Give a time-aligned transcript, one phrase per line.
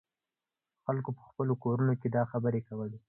[0.85, 2.97] خلکو په خپلو کورونو کې دا خبرې کولې.